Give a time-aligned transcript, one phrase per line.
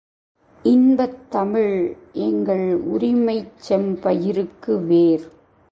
[0.65, 1.75] இன்பத்தமிழ்
[2.21, 5.27] எங்கள் உரிமைச்செம் பயிருக்கு வேர்!